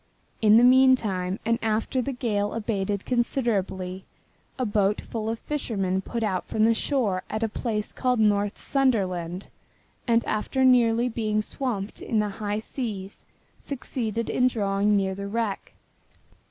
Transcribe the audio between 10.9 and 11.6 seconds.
being